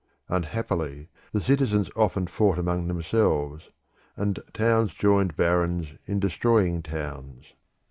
[0.29, 3.69] Unhappily the citizens often fought among themselves,
[4.17, 7.53] and towns joined barons in destroying towns.